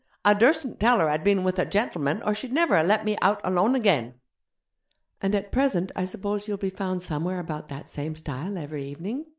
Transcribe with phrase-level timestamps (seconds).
[0.25, 3.17] I dursn't tell her I'd been with a gentleman or she'd never have let me
[3.21, 4.15] out alone again.'
[5.21, 9.27] 'And at present I suppose you'll be found somewhere about that same stile every evening?'